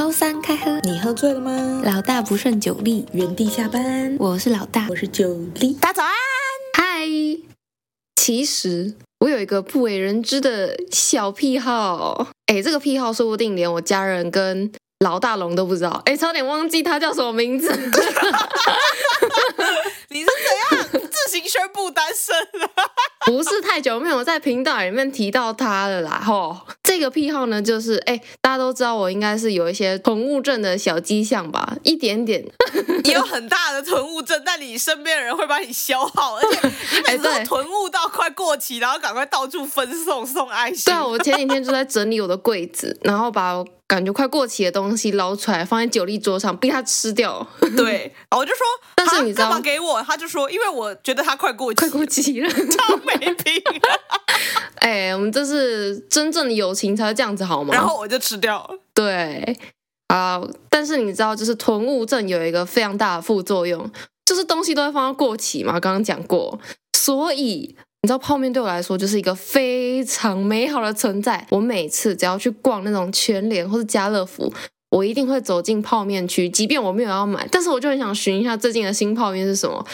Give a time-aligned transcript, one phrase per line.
[0.00, 1.82] 周三开喝，你喝醉了吗？
[1.84, 4.16] 老大不胜酒力，原地下班。
[4.18, 5.74] 我是老大，我是酒力。
[5.74, 6.14] 大家早安，
[6.72, 7.06] 嗨。
[8.16, 16.00] 其实我有一个不为人知的小癖好，哎，这个癖好说不定连我家人跟老大龙都不知道。
[16.06, 17.68] 哎，差点忘记他叫什么名字。
[20.08, 20.80] 你是怎样
[21.10, 22.89] 自行宣布单身了？
[23.26, 26.22] 不是太久没有在频道里面提到他了啦。
[26.24, 32.44] 吼，这个癖好呢，就是哎，大家都知道我应该是有一些囤物症的小迹象吧，一点点。
[33.04, 40.84] 你有很大的囤物症，但你身边的人会把你消耗，而且 你每次都囤物到快过期，然后赶快到处分送送爱心。
[40.86, 43.64] 对啊，我前几天就在整理我的柜子，然后把。
[43.90, 47.44] 感觉快过期的东西捞出来，放在酒力桌上，逼他吃掉。
[47.76, 50.00] 对，我就说，但是你知道干嘛给我？
[50.04, 53.60] 他就说，因为我觉得他快过期，快过期了， 超没品。
[54.78, 57.74] 哎、欸，我们这是真正的友情才会这样子好吗？
[57.74, 58.78] 然后我就吃掉了。
[58.94, 59.58] 对，
[60.06, 63.90] 啊，但是你知道，就是囤物症有一个非常大的副作用，
[64.24, 65.80] 就是东西都会放到过期嘛。
[65.80, 66.60] 刚刚讲过，
[66.96, 67.74] 所以。
[68.02, 71.46] 你知道泡面对我来说就是一个非常美好的存在。
[71.50, 74.50] 我每次只要去逛那种全联或是家乐福，
[74.90, 79.86] 我一定会走进泡面区，即便我没有要买，但是我就很想寻一下最近的新泡面是什么。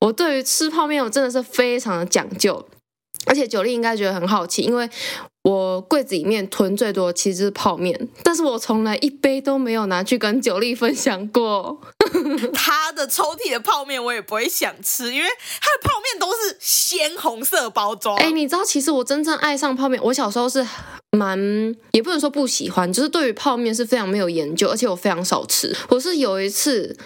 [0.00, 2.66] 我对于吃泡面，我真的是非常的讲究。
[3.26, 4.88] 而且九力应该觉得很好奇，因为
[5.42, 11.80] 我柜子里面囤最多的其实是泡面，但是我从来一杯都没有拿去跟九力分享过。
[12.52, 15.28] 他的抽屉的泡面我也不会想吃，因为
[15.60, 18.16] 他的泡面都是鲜红色包装。
[18.16, 20.66] 哎，你知道，其实我真正爱上泡面，我小时候是
[21.12, 21.38] 蛮，
[21.92, 25.74] 也不能说不喜欢，就是对于泡面是非常没有研究，而且我非常少吃。
[25.90, 26.96] 我是有一次，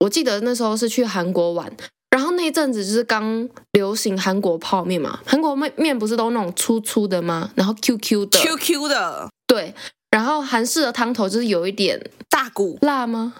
[0.00, 1.76] 我记得那时候是去韩国玩。
[2.10, 7.50] 然后那一阵子就是刚流行韩国泡面嘛，韩国面面不是都那种粗粗的吗？
[7.54, 9.74] 然后 QQ 的，QQ 的，对。
[10.10, 12.00] 然后韩式的汤头就是有一点
[12.30, 13.34] 大骨辣吗？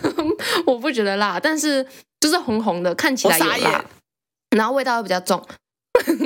[0.66, 1.86] 我不觉得辣，但是
[2.20, 3.84] 就是红红的，看起来有辣，
[4.54, 5.42] 然后味道又比较重。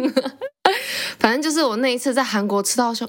[1.20, 3.08] 反正就是我那一次在韩国吃到说。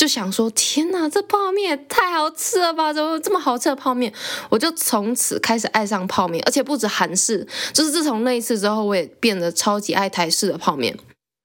[0.00, 2.90] 就想说，天哪，这泡面也太好吃了吧！
[2.90, 4.10] 怎么这么好吃的泡面？
[4.48, 10.98] 我就从此开始爱上泡面，而且不止韩式，就是自从那一次之后，我也变得超级爱台式的泡面。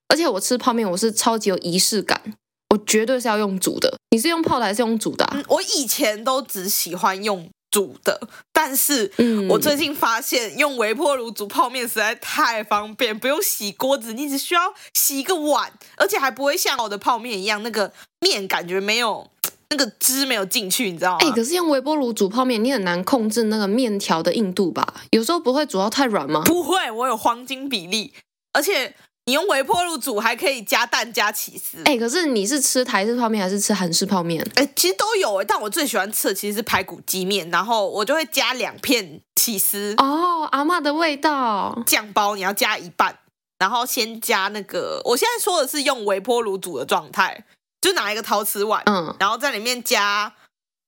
[0.08, 2.22] 而且我吃泡面，我是超级有仪式感，
[2.70, 3.98] 我绝对是要用煮的。
[4.12, 5.30] 你是用泡的还是用煮的？
[5.50, 7.50] 我以前都只喜欢用。
[7.76, 8.18] 煮的，
[8.54, 9.12] 但是
[9.50, 17.92] 我最近发现用微波炉煮泡面实在太方便，不用洗锅子，你只需要洗一个碗，而且还不会像我的泡面一样，那个
[18.22, 19.30] 面感觉没有
[19.72, 21.18] 那个汁没有进去，你知道吗？
[21.20, 24.94] 哎、欸，可是用微波炉煮泡面，你很难控制那个面条的硬度吧？
[25.12, 26.44] 有时候不会煮到太软吗？
[26.46, 28.14] 不会，我有黄金比例，
[28.54, 28.96] 而且。
[29.28, 34.48] 你用微波炉煮还可以加蛋加起司，哎，可是你是吃台式泡面还是吃韩式泡面？
[34.56, 39.96] 哎，其实都有哎，但我最喜欢吃的其实是排骨鸡面，然后我就会加两片起司。
[39.98, 43.18] 哦，阿嬷的味道，酱包你要加一半，
[43.58, 47.46] 然后先加那个，我现在说的是用微波炉煮的状态，
[47.82, 50.32] 就拿一个陶瓷碗，嗯，然后在里面加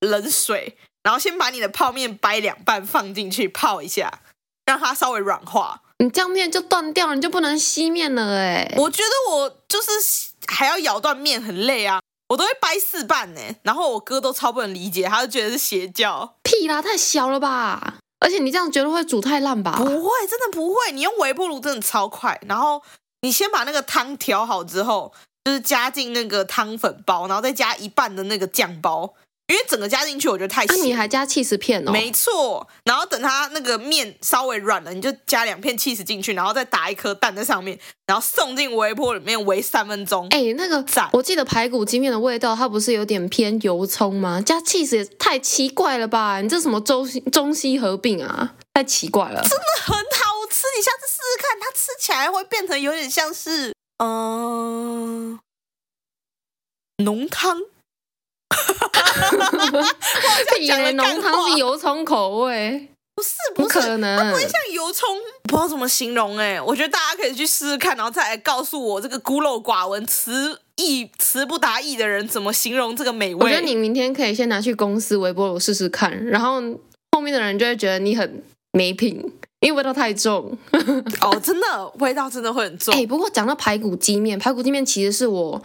[0.02, 4.22] 冷水，然后先把你的泡面掰两半放进去泡一下，
[4.68, 5.82] 让它稍微软化。
[6.00, 8.72] 你这样面就断掉了，你就不能吸面了哎！
[8.78, 9.90] 我觉得我就是
[10.48, 12.00] 还要咬断面很累啊，
[12.30, 13.42] 我都会掰四瓣呢。
[13.64, 16.36] 然后我哥都超不能理解，他就觉得是邪教。
[16.44, 17.96] 屁啦，太小了吧！
[18.20, 19.76] 而且你这样觉得会煮太烂吧？
[19.78, 20.92] 不会，真的不会。
[20.92, 22.40] 你用微波炉真的超快。
[22.48, 22.82] 然后
[23.22, 25.12] 你先把那个汤调好之后，
[25.46, 29.14] 就是加进那个汤粉包，然后再加一半的那个酱包。
[29.48, 30.76] 因为整个加进去，我觉得太咸。
[30.76, 31.92] 那、啊、你还加起司片哦？
[31.92, 40.28] 没错，然后等它那个面稍微软了，你就加两片起司进去，然后再打一颗蛋在上面，然后送进微波里面煨三分钟。
[40.32, 41.10] 哎，那个赞！
[41.14, 44.42] 我记得排骨鸡面的味道，它不是有点偏油葱吗？
[44.42, 46.42] 加起司也太奇怪了吧？
[46.42, 48.54] 你这什么中西中西合并啊？
[48.74, 49.42] 太奇怪了！
[49.42, 55.40] 真的很好吃，你下次试试看，它吃起来会变成有点像是嗯、
[56.98, 57.62] 呃、浓汤。
[60.60, 65.08] 以为浓汤是油葱口味，不是，不，是不可能，它不会像油葱，
[65.44, 66.62] 不知道怎么形容哎、欸。
[66.62, 73.46] 我觉得大家可以去试试看，然后再来告诉我这个孤陋寡闻、词意词不达意的人怎么形容这个美味。
[73.46, 76.62] 我觉得你明天可以先拿去公司微波炉试试看，然后
[77.12, 79.18] 后面的人就会觉得你很没品，
[79.62, 80.58] 因为味道太重。
[81.22, 82.94] 哦，真的，味道真的会很重。
[82.96, 85.62] 哎、欸，不过讲到排骨鸡面，排骨鸡面其实是我。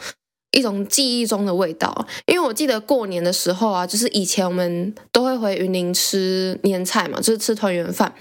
[0.52, 8.12] 一种记忆中的味道，因为我记得过年的时候啊，就是以前我们都会回云林吃年菜嘛，就是吃团圆饭。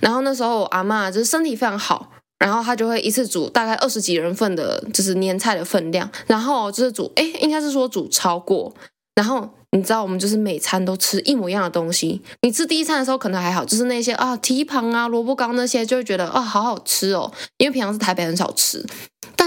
[0.00, 2.08] 然后那时候我阿妈就是身体非常好，
[2.38, 6.08] 然后她就会一次煮大概二十几人份的，就是年菜的分量。
[6.26, 8.72] 然后就是煮，哎，应该是说煮超过，
[9.16, 12.22] 然后你知道我们就是每餐都吃一模一样的东西。
[12.42, 18.86] 你吃第一餐的时候可能还好，就是那些啊蹄膀啊、萝卜糕那些，就会觉得啊好好吃哦，因为平常是台北很少吃。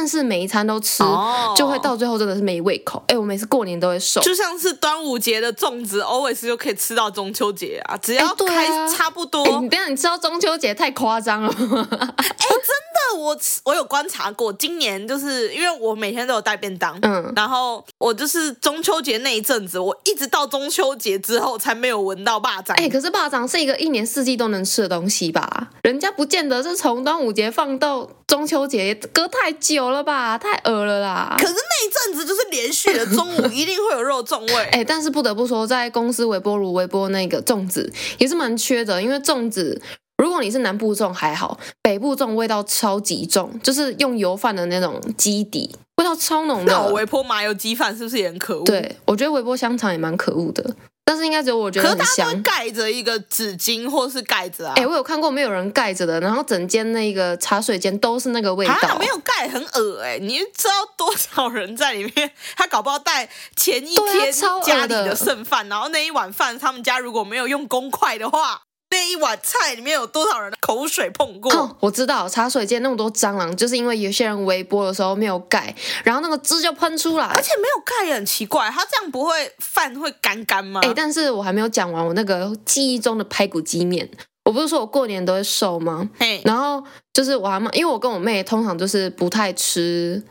[0.05, 1.57] 但是每一餐都吃，oh.
[1.57, 3.03] 就会到最后真的是没胃口。
[3.07, 9.43] 哎，我每次过年都会瘦，就像是端午节的粽子，always 就可以吃到中秋节啊，只要开差不多。
[9.59, 11.49] 你不要你知道中秋节太夸张了。
[11.49, 22.77] 哎，真的，我我有观察过，今年就是因为我每天都有带便当，嗯，然后我就是中秋节那一阵子，我一直到中秋节之后才没有闻到霸掌。
[22.77, 25.69] 哎，可是霸掌是一个一年四季都能吃的东西吧？
[25.81, 29.85] 人家不见得是从端午节放到中秋节，隔太久。
[29.85, 31.35] 有了吧，太饿了啦！
[31.39, 34.55] 可是那一阵子就是连续的中午一定会有肉粽味。
[34.71, 39.81] 哎、欸，但是不得不说，在公司微波炉微波那个粽子也是蛮缺的，因为粽子
[40.17, 46.73] 如果你是南部粽还好，北部粽味道超级重，就是用油饭的那种基底，味道超浓的。
[46.73, 48.63] 那微波麻油鸡饭是不是也很可恶？
[48.65, 50.75] 对，我觉得微波香肠也蛮可恶的。
[51.07, 52.05] 但是应该只有我觉得很香。
[52.05, 54.73] 可是他会盖着一个纸巾或是盖子啊？
[54.75, 58.73] 哎、欸，我有看过没有人盖着的，然后整间那个茶水间都是那个味道。
[58.73, 60.19] 啊，没有盖很恶哎、欸！
[60.19, 62.31] 你知道多少人在里面？
[62.57, 68.63] 他搞不好带前一天家里的剩饭，然后那一碗饭他们家如果没有用公筷的话。
[68.95, 71.53] 那一碗菜里面有多少人的口水碰过？
[71.53, 75.75] 哦，我知道茶水间那么多蟑螂，就是因为有些人微波的时候没有盖，
[76.05, 77.25] 然后那个汁就喷出来。
[77.25, 80.79] 而且没有盖也很奇怪，它这样不会饭会干干吗？
[80.81, 84.09] 哎，但是我还没有讲完我那个记忆中的排骨鸡面。
[84.45, 86.09] 我不是说我过年都会瘦吗？
[86.17, 86.81] 嘿，然后
[87.11, 90.23] 就是我阿妈，因为我跟我妹通常就是不太吃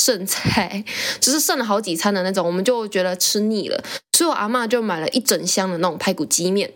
[0.00, 0.84] 剩菜，
[1.18, 3.82] 就是剩了好几餐的那种，我们就觉得吃腻了，
[4.16, 6.72] 所以我阿妈就买了一整箱的那种排骨鸡面。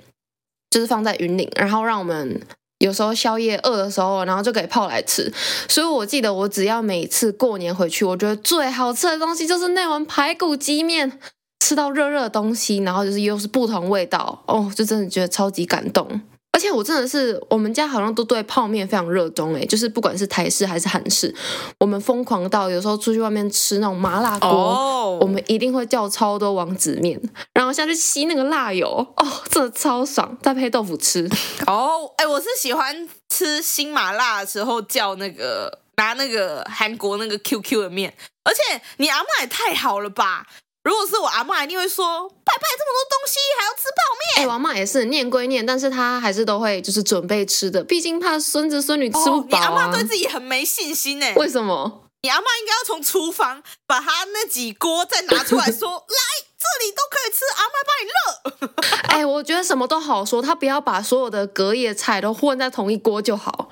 [0.71, 2.41] 就是放在云岭，然后让我们
[2.79, 5.33] 有时候宵夜饿的时候，然后就可以泡来吃。
[5.69, 11.19] 所以我记得，我只要每次过年回去，我觉得最好吃的东西就是那碗排骨鸡面，
[11.61, 16.21] 吃到热热的东西，然后就是又是不同味道，哦，就真的觉得超级感动。
[16.57, 21.35] 而且我真的是，我们家好像都对泡面非常热衷诶，就是不管是台式还是韩式，
[21.79, 25.21] 我们疯狂到有时候出去外面吃那种麻辣锅，oh.
[25.23, 27.21] 我们一定会叫超多王子面，
[27.53, 31.29] 然后下去吸那个辣油，哦，真的超爽，再配豆腐吃。
[31.69, 38.15] 哦，哎，我是喜欢吃新麻辣的时候叫那个拿那个韩国那个 QQ 的面，
[38.45, 40.47] 而且你阿嬷也太好了吧。
[40.87, 44.45] 如果是我阿嬷，一定会说：拜拜这么多东西，还要吃泡面。
[44.45, 49.61] 哎，我阿嬷也是念归念，但是她还是都会就是准备吃的，毕竟怕孙子孙女吃不饱啊。
[49.61, 51.27] 你阿妈对自己很没信心呢？
[51.35, 52.05] 为什么？
[52.23, 59.11] 你阿妈应该要从厨房把她那几锅再拿出来说： 来，这里都可以吃，阿嬷帮你热。
[59.19, 63.71] 哎，我觉得什么都好说，她不要把所有的隔夜菜都混在同一锅就好。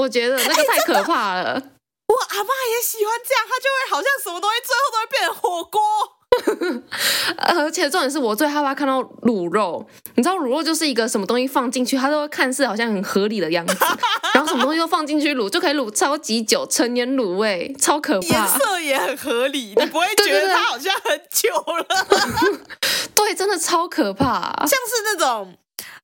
[0.00, 1.62] 我觉得那个太可怕了。
[2.08, 6.15] 我阿妈也喜欢这样，她就会好像什么东西最后都会变成火锅。
[7.36, 13.76] 而且重点是我最害怕看到卤肉，你知道卤肉就是一个什么东西放进去，它都会看似好像很合理的样子，
[14.34, 21.86] 然后什么东西都放进去卤，就可以卤超级久，成年卤味超可怕，颜色也很合理，你不会觉得它好像很久了？
[23.14, 25.54] 对，真的超可怕，像是那种。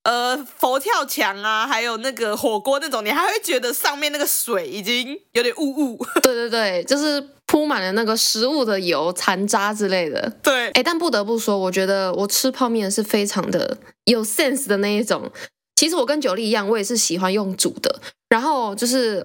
[0.05, 6.06] 呃，佛跳墙啊，还有那个火锅那种，你还会觉得上面那个水已经有点雾雾。
[6.20, 10.32] 对对对，就是铺满了那个食物的油残渣之类的。
[10.43, 13.76] 对，哎，但不得不说，我觉得我吃泡面是非常的
[14.06, 15.31] 有 sense 的那一种。
[15.76, 18.00] 其实我跟九莉一样，我也是喜欢用煮的。
[18.30, 19.23] 然后就是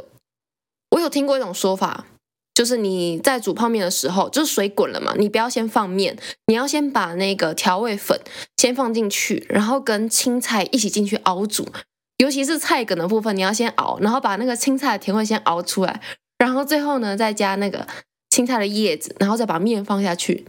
[0.91, 2.05] 我有听过一种说法。
[2.53, 6.17] 就是你在煮泡面的时候，就是水滚了嘛，你不要先放面，
[6.48, 8.19] 你要先把那个调味粉
[8.57, 11.67] 先放进去，然后跟青菜一起进去熬煮，
[12.17, 16.01] 尤其是菜梗的部分，你要先熬，然后把那个青菜的甜味先熬出来，
[16.39, 17.88] 然后最后呢再加那个
[18.38, 20.46] 青菜的叶子，然后再把面放下去，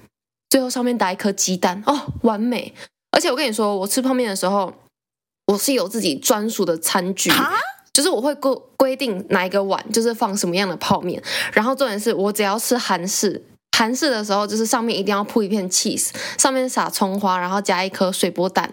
[0.50, 2.74] 最后上面打一颗鸡蛋，哦，完美！
[3.12, 4.74] 而且我跟你说，我吃泡面的时候，
[5.46, 7.30] 我是有自己专属的餐具。
[7.94, 11.20] 就是我会规规定哪一个碗就是放什么样的泡面，
[11.54, 13.42] 然后重点是我只要吃韩式，
[13.78, 18.72] 韩式的时候就是上面一定要铺一片 cheese，上面撒葱花，然后加一颗水波蛋，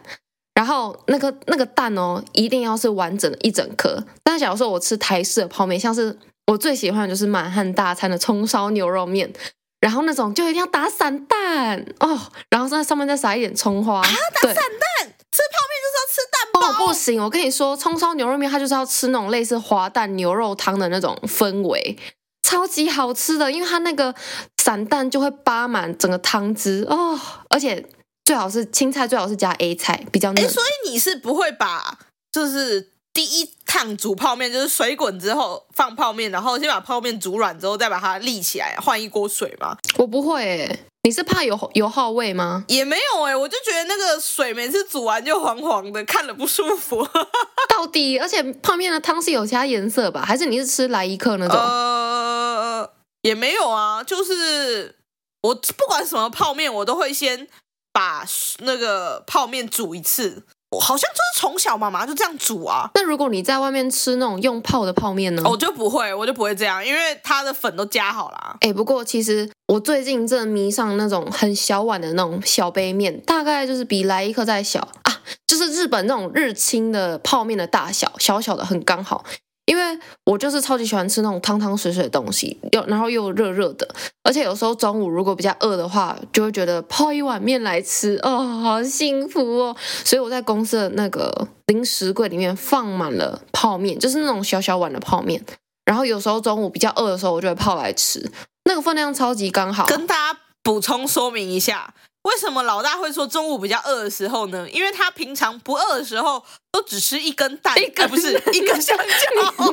[0.53, 4.03] 然后那个那个蛋哦一定要是完整的一整颗。
[4.21, 9.31] 但是假如说我吃台式的泡面，像是我最喜欢的就是满汉大餐的葱烧牛肉面，
[9.79, 15.15] 然后那种就一定要打散蛋哦，然后在上面再撒一点葱花，啊，打散蛋。
[15.31, 16.85] 吃泡面就是要吃蛋包。
[16.85, 17.21] 哦，不行！
[17.21, 21.97] 我跟你说，葱烧牛肉面它就是要吃那种类似滑蛋牛肉汤的那种氛围，
[22.41, 24.15] 超级好吃的，因为它那个
[24.63, 27.85] 散蛋就会扒满整个汤汁哦，而且
[28.23, 30.49] 最好是青菜，最好是加 A 菜，比较嫩。
[30.49, 31.99] 所以你是不会把
[32.31, 39.77] 就是第一趟煮泡面就是水滚之后放泡面，然后先把泡面煮软之后再把它立起来换一锅水吗？
[39.97, 40.79] 我不会诶。
[41.03, 42.63] 你是怕有油耗味吗？
[42.69, 47.05] 也没有哎、欸，我就觉得那个水每次煮完就黄黄的，看了不舒服。
[47.69, 50.23] 到底，而且泡面的汤是有其他颜色吧？
[50.25, 51.59] 还是你是吃来一克那种？
[51.59, 52.89] 呃，
[53.21, 54.95] 也没有啊，就是
[55.43, 57.47] 我不管什么泡面，我都会先
[57.91, 58.25] 把
[58.59, 60.43] 那个泡面煮一次。
[60.79, 62.89] 好像就是从小妈妈就这样煮啊。
[62.95, 65.43] 那如果你在外面吃那种用泡的泡面呢？
[65.45, 68.57] 我就不会，我就不会这样，因为它的粉都加好了。
[68.61, 79.23] 哎，不过其实我最近正迷上那种很小碗的那种小杯面，大概就是比来一克再小啊，就是日本那种日清的泡面的大小，小小的很刚好。
[79.65, 83.87] 因为我就是超级喜欢吃那种汤汤水水的东西，又然后又热热的，
[84.23, 89.75] 而且有时候中午如果比较饿的话，就会觉得泡一碗面来吃，哦，好幸福哦！
[90.03, 95.43] 所以我在公司的那个零食柜里面放满了泡面，就是那种小小碗的泡面。
[95.83, 98.31] 然后有时候中午比较饿的时候，我就会泡来吃，
[98.65, 99.85] 那个分量超级刚好。
[99.87, 101.93] 跟大家补充说明一下。
[102.25, 104.67] 为什么老大会说中午比较饿的时候呢？
[104.71, 109.63] 因为他平常不饿的时候都只吃一根蛋，一根、哎、不是一根香蕉。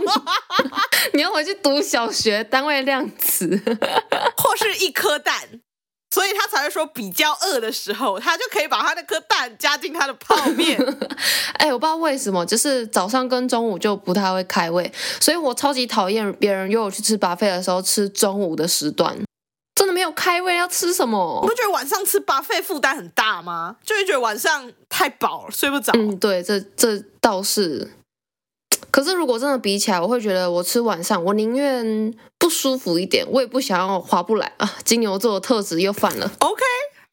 [1.15, 3.49] 你要回去读小学单位量词，
[4.37, 5.35] 或是一颗蛋，
[6.15, 10.79] 所以他才会说比较饿的时候，他就可以把他那颗蛋加进他的泡面。
[11.57, 19.17] 哎，我不知道为什么，就是早上跟中午就不太会开胃，所以我超级讨厌别人约我去吃 buffet 的时候吃中午的时段。
[19.93, 21.41] 没有开胃，要吃什么？
[21.43, 23.77] 你不觉得晚上吃 buffet 负担很大吗？
[23.85, 25.93] 就会觉得晚上太饱了，睡不着。
[25.95, 27.93] 嗯，对，这这倒是。
[28.91, 34.71] 可是如果真的比起来，我会觉得我吃晚上，我宁愿不舒服一点，我也不想要划不来啊。
[34.85, 36.31] 金牛座的特质又犯了。
[36.41, 36.63] OK，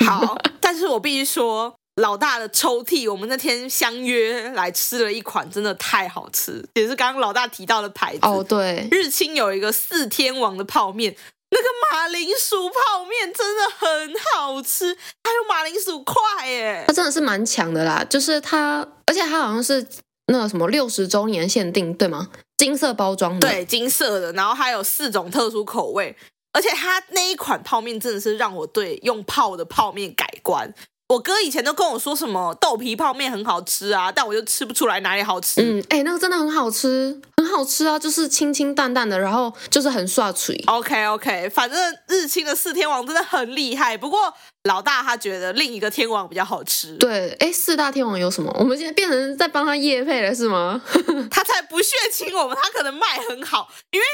[0.06, 8.20] 好， 但是我必须说，老大的抽屉，我们那天相约来吃了一款，真的太好吃，也是刚刚老大提到的牌子。
[8.24, 11.16] 哦，对，日清有一个四天王的泡面。
[11.52, 18.04] 那个马铃薯泡面真的很好吃，还有马铃薯块耶，它真的是蛮强的啦。
[18.04, 19.86] 就是它，而且它好像是
[20.28, 22.30] 那个什么六十周年限定，对吗？
[22.58, 26.16] 金色包装的，对，金色的，然后还有四种特殊口味，
[26.54, 30.74] 而且它那一款泡面真的是让我对用泡的泡面改观。
[31.10, 35.60] 我哥以前都跟我说什么豆皮泡面很好吃啊，但我就吃不出来哪里好吃。
[35.60, 40.56] 嗯，哎、欸，那个真的很好吃，很好吃啊，就是清清淡淡的，然后就是很刷嘴。
[40.68, 43.98] OK OK，反正日清的四天王真的很厉害。
[43.98, 44.32] 不过
[44.66, 46.96] 老大他觉得另一个天王比较好吃。
[46.98, 48.56] 对，哎、欸，四大天王有什么？
[48.60, 50.80] 我们现在变成在帮他夜配了是吗？
[51.32, 54.06] 他才不屑亲我们，他可能卖很好，因为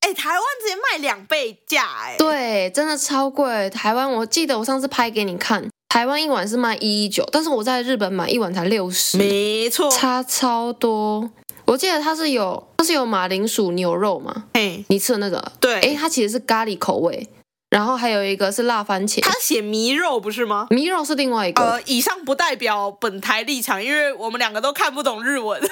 [0.00, 3.68] 哎、欸，台湾直接卖两倍价，哎，对，真的超贵。
[3.68, 5.68] 台湾我记得我上次拍给你看。
[5.90, 11.28] 台湾一碗是卖一一九，但是我在日本买一碗才六十，没错，差超多。
[11.64, 17.28] 我记得它是有它是有马铃薯牛肉嘛，哎，你吃的那个，对，哎，它其实是咖喱口味，
[17.70, 20.68] 然后还有一个是辣番茄，它写迷肉不是吗？
[20.70, 21.62] 迷肉是另外一个。
[21.62, 25.68] 呃，以上不代表本台立场，因为我们两个都看不懂日文， 我们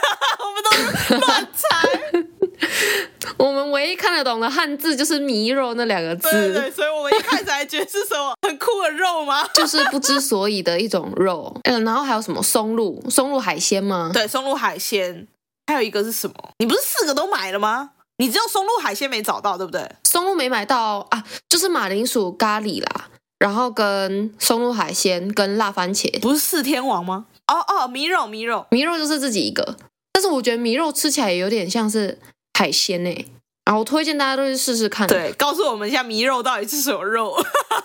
[0.65, 2.25] 都是乱猜。
[3.37, 9.47] 我们唯一看得懂的汉字就是“迷肉”那两个字，对，对对，所以我们一开始还觉得是什么很酷的肉吗？
[9.55, 11.55] 就是不知所以的一种肉。
[11.65, 13.03] 嗯，然后还有什么松露？
[13.09, 14.11] 松露海鲜吗？
[14.13, 15.27] 对，松露海鲜。
[15.67, 16.35] 还有一个是什么？
[16.59, 17.91] 你不是四个都买了吗？
[18.17, 19.89] 你只有松露海鲜没找到，对不对？
[20.05, 27.27] 松露没买到啊，就是马铃薯咖喱啦，然后跟松露海鲜跟辣番茄，不是四天王吗？
[27.47, 29.77] 哦哦，迷肉迷肉迷肉就是自己一个，
[30.13, 32.19] 但是我觉得迷肉吃起来也有点像是。
[32.59, 33.27] 海鲜呢、欸，
[33.67, 35.07] 然后我推荐大家都去试试看。
[35.07, 37.37] 对，告诉我们一下迷肉到底是什么肉。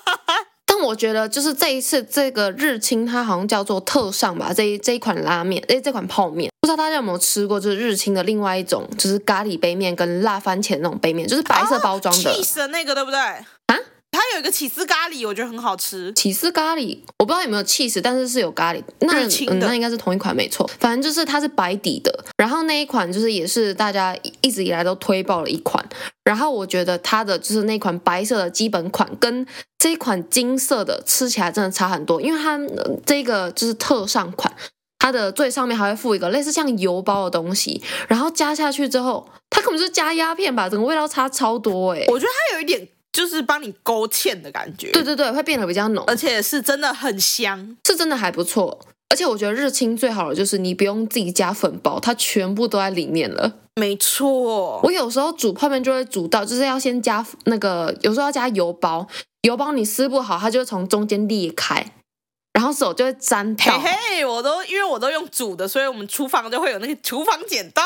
[0.66, 7.60] 但我觉得就是这一次这个日清，它好像叫做特上吧，这一这一款拉面，诶，这款泡面，不知道大家有没有吃过？
[7.60, 12.34] 就是日清的另外一种，就是咖喱杯面跟辣番茄那种杯面，就是白色包装的。
[12.34, 13.20] 起司那个对不对？
[14.14, 14.20] 啊？
[14.24, 16.14] 它有一个起司咖喱，我觉得很好吃。
[16.14, 18.82] 起司咖喱，我不知道有没有起司，但是是有咖喱。
[19.00, 20.70] 那嗯，那应该是同一款没错。
[20.80, 25.84] 反正就是它是白底的，然后那一款就是也是大家一直以来都推爆了一款。
[26.24, 29.46] 然后我觉得它的就是那款白色的基本款跟
[29.78, 32.60] 这一款金色的吃起来真的差很多，因为它
[33.06, 34.54] 这个就是特上款，
[35.00, 42.06] 它的最上面还会附一个类似像油包的东西，然后加下去之后，它可能就是加鸦片吧，整个味道差超多哎。
[42.08, 42.88] 我觉得它有一点。
[43.14, 48.80] 就是帮你勾芡的感觉，对对对，会变得比较浓，而且是真的很香，是真的还不错。
[49.10, 53.54] 而且我觉得日清最好的就是你不用自己加粉包，它全部都在里面了。
[53.76, 59.08] 没错，我有时候煮泡面就会煮到，就是要先加那个，有时候要加油包，
[59.44, 61.94] 油包你撕不好，它就会从中间裂开。
[62.54, 67.82] 然后手就会粘到，嘿嘿，我都因为我都用煮的，所以我们厨房就会有那个厨房剪刀。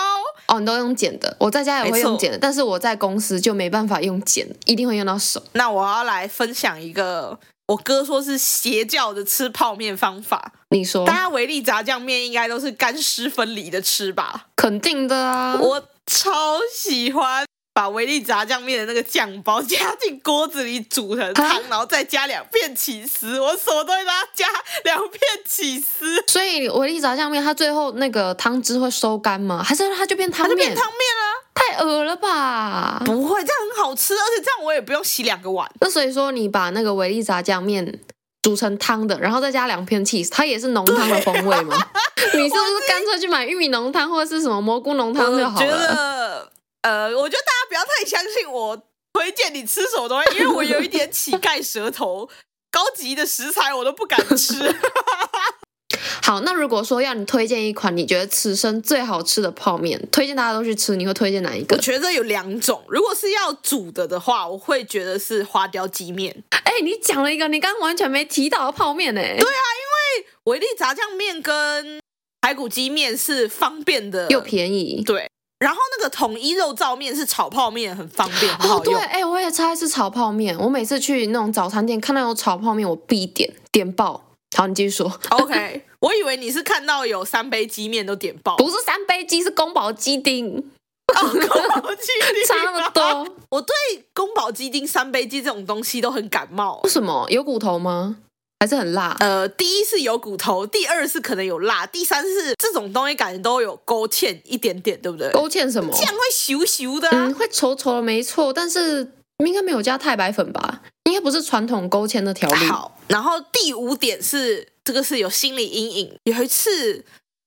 [0.48, 5.44] 哦，你都用剪的，我在家也会用剪的，但是我在公司就没办法用剪，一定会用到手。
[5.54, 7.38] 那我要来分享一个
[7.68, 10.54] 我哥说是邪教的吃泡面方法。
[10.70, 14.48] 你说，大家维力炸酱面应该都是干湿分离的吃吧？
[14.56, 17.46] 肯定的啊，我超喜欢。
[17.78, 23.40] 把维力炸酱面的那个酱包 加进锅子里煮成汤，啊、然后再加两片起司。
[23.40, 24.48] 我什么都会让它加
[24.84, 26.24] 两片起司。
[26.26, 29.62] 所以维力炸酱面它最后那个汤汁会收干吗？
[29.64, 30.58] 还是它就变汤面？
[30.58, 31.48] 它就变汤面了？
[31.54, 33.00] 太恶了吧！
[33.06, 35.70] 不会，这样很好吃，而且这样我也不用洗两个碗。
[35.80, 38.00] 那所以说，你把那个维力炸酱面
[38.42, 41.78] 煮成汤的，然后再加两片起司，它也是浓汤的风味吗？
[42.34, 46.52] 你是不是干脆去买玉米浓汤或者是什么蘑菇浓汤就好了？
[46.82, 48.78] 呃，我觉得大家不要太相信我
[49.14, 52.30] 推荐你吃什么东西，因为我有一点 乞丐舌头，
[52.72, 54.54] 高级的食材我都不敢吃。
[56.22, 61.76] 好，那如果说要你推荐一款你觉得此生最好吃的泡面，推荐大家都去吃，你会推荐哪一个？
[61.76, 66.44] 我觉得有两种，如果是要煮的的话，我会觉得是花雕鸡面。
[66.50, 69.22] 哎，你讲了一个你刚刚完全没提到的泡面呢？
[69.22, 72.02] 对啊，因为维力炸酱面跟
[72.42, 75.02] 排骨鸡面是方便的又便宜。
[75.06, 75.30] 对。
[75.60, 78.94] 然后那个统一肉燥面是炒泡面，很方便，很好用。
[78.94, 80.58] 哦，对，哎，我也超爱吃炒泡面。
[80.60, 84.24] 我每次去那种早餐店看到有炒泡面，我必点点爆。
[84.56, 85.12] 好，你继续说。
[85.32, 90.72] OK，我以为你是看到有三杯鸡面都点爆，不是三杯鸡，是宫保鸡丁。
[91.16, 93.28] 哦，宫保鸡丁 差那么多。
[93.50, 93.74] 我对
[94.14, 96.82] 宫保鸡丁、三杯鸡这种东西都很感冒。
[96.84, 97.26] 为什么？
[97.30, 98.18] 有骨头吗？
[98.60, 99.16] 还是很辣。
[99.20, 105.32] 呃，第一是有骨头，第二是可能有辣，第三是这种东西感觉都有勾芡一点点，对不对？
[105.32, 105.94] 勾芡什么？
[105.94, 108.52] 酱会咻咻的，嗯，会稠稠的，没错。
[108.52, 109.12] 但是
[109.46, 110.82] 应该没有加太白粉吧？
[111.04, 112.66] 应该不是传统勾芡的调理。
[112.66, 116.18] 好，然后第五点是这个是有心理阴影。
[116.24, 117.06] 有一次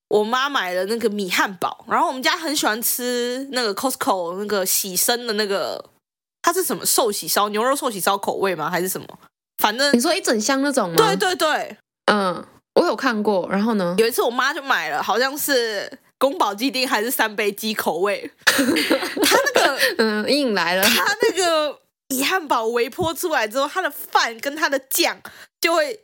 [0.09, 5.85] 我妈买了那个米汉堡，然后我们家很喜欢吃那个 Costco 那个喜生的那个，
[6.40, 7.49] 它是什么寿喜烧？
[7.49, 8.71] 牛肉寿喜烧口味吗？
[8.71, 9.07] 还是什么？
[9.61, 10.97] 反正你说一整箱那种吗？
[10.97, 11.76] 对对对，
[12.07, 12.43] 嗯，
[12.75, 13.47] 我有看过。
[13.50, 18.31] 然后呢，有一次我妈就买了，好像是宫保鸡丁还是三杯鸡口味。
[18.47, 20.82] 他那个嗯，阴影来了。
[20.82, 25.21] 他那个米汉堡微波出来之后，他的饭跟他的酱
[25.61, 26.00] 就会，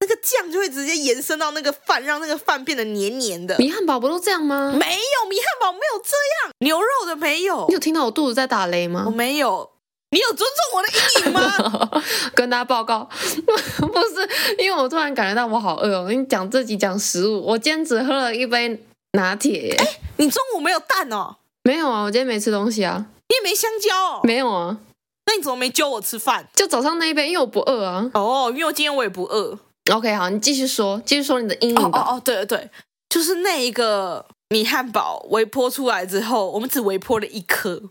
[0.00, 3.56] 那个酱就会直接延伸到那个饭，让那个饭变得黏黏的。
[3.58, 4.72] 米汉堡不都这样吗？
[4.72, 7.66] 没有，米汉堡没有这样，牛肉的没有。
[7.68, 9.04] 你有听到我肚子在打雷吗？
[9.06, 9.70] 我没有。
[10.14, 12.02] 你有尊重我的阴影吗？
[12.36, 14.28] 跟大家报告， 不是，
[14.62, 16.02] 因为我突然感觉到我好饿哦。
[16.02, 18.80] 我跟你讲，自己讲食物，我今天只喝了一杯
[19.14, 19.74] 拿铁。
[19.76, 21.34] 哎，你中午没有蛋哦？
[21.64, 23.06] 没有啊，我今天没吃东西啊。
[23.28, 24.20] 你也没香蕉哦？
[24.22, 24.78] 没有啊。
[25.26, 26.48] 那你怎么没揪我吃饭？
[26.54, 28.08] 就早上那一杯，因为我不饿啊。
[28.14, 29.58] 哦，因为我今天我也不饿。
[29.92, 32.06] OK，好，你继续说，继续说你的阴影吧。
[32.06, 32.70] 哦哦，对对对，
[33.08, 37.82] 就是那一个米汉堡微波出来之后，我们只微波了一颗。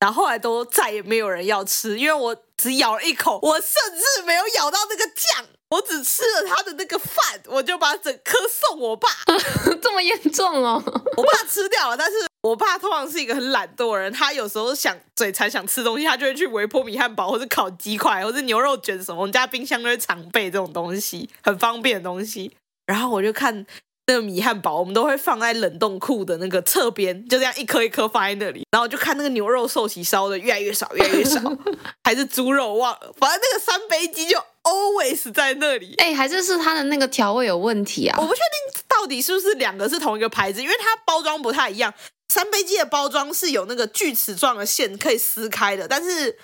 [0.00, 9.08] 然后后来都再也没有人要吃，因为我只咬了一口，我甚至没有咬到那个酱，我只吃了他的那个饭，我就把整颗送我爸。
[9.80, 10.82] 这么严重哦？
[11.16, 19.20] 我爸吃掉了，但是我爸通常是一个很懒惰的人，他有时候想嘴馋想吃东西，他就会去微波米汉堡，或者烤鸡块，或者牛肉卷什么。
[19.22, 22.54] 我们家冰箱都会常备这种东西，很方便的东西。
[22.86, 23.66] 然后我就看。
[24.06, 28.66] 那个米汉堡，我们都会放在冷冻库的那个侧边，就这样一颗一颗放在那里。
[28.70, 31.40] 然后就看那个牛肉寿喜烧的越来越少，越来越少，
[32.04, 33.12] 还是猪肉忘了。
[33.16, 35.94] 反正那个三杯鸡就 always 在那里。
[35.96, 38.18] 哎，还是是它的那个调味有问题啊？
[38.20, 41.94] 我不确定到底是不是两个是同一个牌子，因为它包装不太一样。
[42.28, 46.36] 三杯鸡的包装是有那个锯齿状的线可以撕开的，但是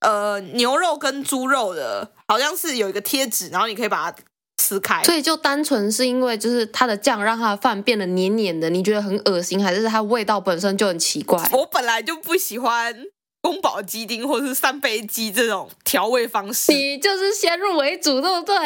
[0.00, 4.18] 呃，牛肉跟猪肉的好像是有一个贴纸，然后你可以把它。
[4.58, 11.42] 撕开，所以就单纯是因为就是它的酱让它的饭变得黏黏的，你觉得很恶心，还是它味道本身就很奇怪？
[11.52, 13.06] 我本来就不喜欢
[13.40, 16.72] 宫保鸡丁或是三杯鸡这种调味方式。
[16.72, 18.56] 你就是先入为主，对不对？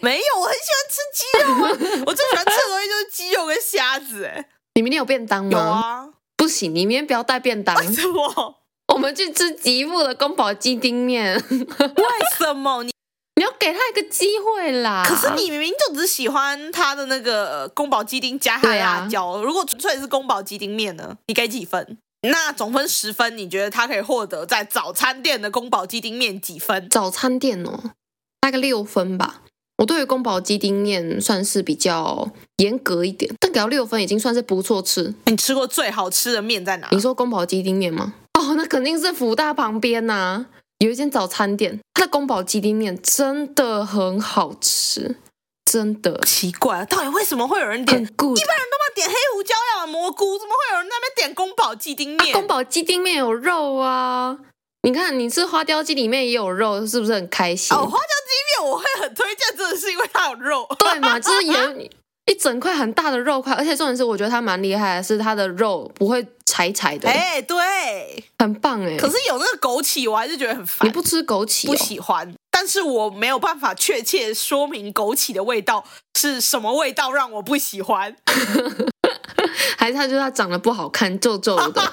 [0.00, 4.24] 没有，我很喜欢吃鸡肉啊，我最喜欢吃的东西就是鸡肉跟虾子。
[4.24, 4.44] 哎，
[4.74, 5.50] 你明天有便当吗？
[5.52, 7.76] 有啊，不行，你明天不要带便当。
[7.76, 8.56] 为什么？
[8.94, 11.34] 我们去吃吉富的宫保鸡丁面。
[11.50, 12.04] 为
[12.38, 12.90] 什么你？
[13.36, 15.04] 你要给他一个机会啦！
[15.06, 19.26] 可是你明明就只喜欢他的那个宫保鸡丁加他的辣椒。
[19.26, 21.16] 啊、如果纯粹是宫保鸡丁面呢？
[21.26, 21.98] 你给几分？
[22.22, 26.88] 那总分十分，你觉得他可以获得在早餐店的宫保鸡丁面几分？
[26.88, 27.92] 早餐店哦，
[28.40, 29.42] 大概六分吧。
[29.76, 35.14] 我对于宫保鸡丁面算是比较严格一点，但给到六分已经算是不错吃。
[35.26, 36.88] 你吃过最好吃的面在哪？
[36.90, 38.14] 你说宫保鸡丁面吗？
[38.32, 40.46] 哦，那肯定是福大旁边呐、啊。
[40.78, 45.16] 有一间早餐店，它的宫保鸡丁面真的很好吃，
[45.64, 48.02] 真的奇怪，到底为什么会有人点？
[48.02, 52.32] 一般人都嘛点黑胡椒呀、蘑菇，怎么会有人在那边点宫保鸡丁面？
[52.34, 54.38] 宫保鸡丁面有肉啊，
[54.82, 57.74] 你看，你吃花雕鸡里面也有肉，是不是很开心？
[57.74, 60.66] 哦，花雕鸡面我会很推荐，真的是因为它有肉。
[60.78, 61.88] 对嘛，就是有
[62.26, 67.08] 一整块很大的肉块，而且重点是，我觉得它蛮厉害的，是它的肉不会柴柴的。
[67.08, 68.96] 哎，对，很棒哎。
[68.96, 70.88] 可是有那个枸杞，我还是觉得很烦。
[70.88, 71.66] 你不吃枸杞？
[71.66, 72.34] 不喜欢。
[72.50, 75.84] 但是我没有办法确切说明枸杞的味道
[76.18, 78.16] 是什么味道让我不喜欢，
[79.76, 81.82] 还是它就是它长得不好看，皱皱的。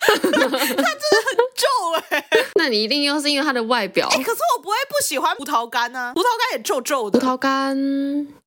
[0.00, 0.56] 它真的很
[1.60, 1.66] 皱
[2.10, 4.08] 哎， 那你一定又是因为它的外表。
[4.08, 7.18] 哎，可是我不会不喜欢葡萄干呢，葡萄干也皱皱的。
[7.18, 7.76] 葡萄干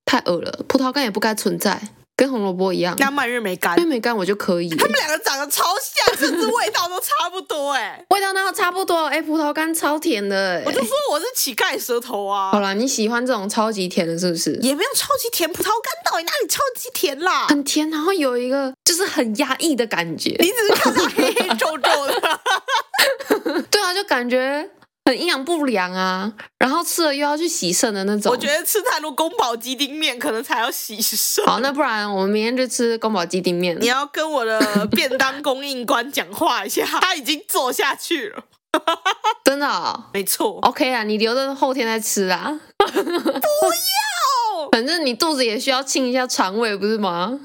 [0.06, 1.82] 太恶了，葡萄干也不该存在。
[2.24, 4.70] 跟红萝卜一样，那蔓越莓干，蔓越莓干我就可以。
[4.70, 12.52] 他们两个长得超像，甚至味道都差不多哎， 味道那个差不多哎，葡萄干超甜的哎，我就说我是乞丐舌头啊。
[12.52, 14.54] 好啦，你喜欢这种超级甜的，是不是？
[14.62, 17.48] 也没有超级甜，葡萄干到底哪里超级甜啦？
[17.48, 20.30] 很甜，然后有一个就是很压抑的感觉。
[20.40, 24.70] 你只是看到黑黑皱皱的， 对啊，就感觉。
[25.06, 28.32] 很营养不良啊，然后吃了又要去洗肾的那种。
[28.32, 31.46] 我觉得吃太多宫保鸡丁面可能才要洗肾。
[31.46, 33.78] 好，那不然我们明天就吃宫保鸡丁面。
[33.82, 38.44] 你要跟我的便当供应官讲话一下， 他已经做下去了。
[39.44, 40.06] 真的哦？
[40.14, 40.58] 没错。
[40.62, 42.60] OK 啊，你留着后天再吃啊。
[42.78, 47.40] 不要， 反正你肚子也需要清一下肠胃，不是吗？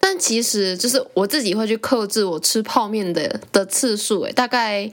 [0.00, 4.90] 但其实就是我自己会去克制我吃泡面的的次数，诶，大概。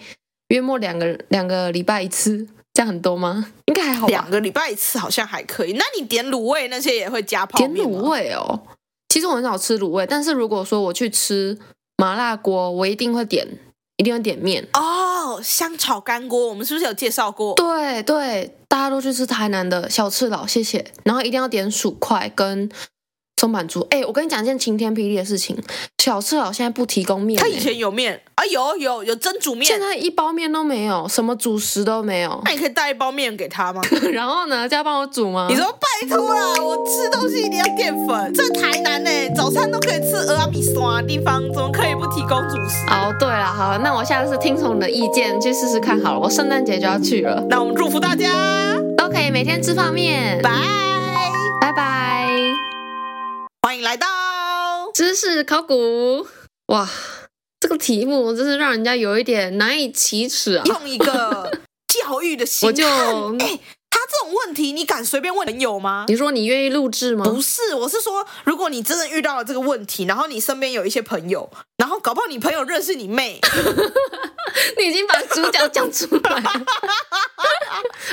[0.49, 3.51] 约莫两个两个礼拜一次，这样很多吗？
[3.65, 4.12] 应该还好吧。
[4.12, 5.73] 两个礼拜一次好像还可以。
[5.73, 7.57] 那你点卤味那些也会加泡？
[7.57, 8.62] 点卤味哦，
[9.09, 11.57] 其实我很少吃卤味，但是如果说我去吃
[11.97, 13.47] 麻辣锅，我一定会点，
[13.97, 14.67] 一定会点面。
[14.73, 17.53] 哦，香炒干锅，我们是不是有介绍过？
[17.55, 20.85] 对对，大家都去吃台南的小吃佬，谢谢。
[21.03, 22.69] 然后一定要点薯块跟。
[23.39, 25.56] 松板猪，哎，我跟你讲一件晴天霹雳的事情，
[25.97, 27.39] 小吃佬现在不提供面。
[27.39, 32.41] 他以前有面啊，有有有蒸煮面，现在一包面都没有，什么主食都没有。
[32.43, 33.82] 那你可以带一包面给他吗？
[34.12, 35.47] 然后呢，就要帮我煮吗？
[35.49, 38.34] 你说拜托啦，我吃东西一定要淀粉。
[38.34, 42.86] 在台南呢，早餐都可以吃蚵仔米线的地方，怎么可以不提供主食？
[42.89, 46.19] 哦，对了，好，那我下次听从你的意见去试试看好了。
[46.19, 48.28] 我圣诞节就要去了，那我们祝福大家
[48.97, 50.41] 都可以每天吃泡面。
[50.43, 50.52] 拜
[51.62, 52.09] 拜拜。
[53.81, 54.07] 来到
[54.93, 56.27] 知识考古。
[56.67, 56.89] 哇，
[57.59, 60.63] 这个题目真是让人家有一点难以启齿啊！
[60.65, 63.37] 用一个教育的心态，我就
[64.10, 66.06] 这种问题你敢随便问朋友吗？
[66.08, 67.24] 你说你愿意录制吗？
[67.24, 73.39] 不是，我是说，如果你真的遇到了这个问题，然后你身边有一些朋友，然后搞不好你朋友认识你妹，
[74.78, 76.52] 你已经把主角讲出来了。